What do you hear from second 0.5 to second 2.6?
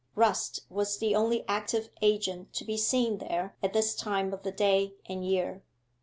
was the only active agent